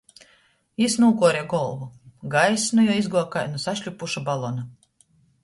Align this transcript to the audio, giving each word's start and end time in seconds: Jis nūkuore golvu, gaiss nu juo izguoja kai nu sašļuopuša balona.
Jis 0.83 0.95
nūkuore 1.03 1.43
golvu, 1.51 1.89
gaiss 2.37 2.65
nu 2.79 2.87
juo 2.87 2.97
izguoja 3.03 3.25
kai 3.37 3.45
nu 3.53 3.63
sašļuopuša 3.67 4.27
balona. 4.33 4.67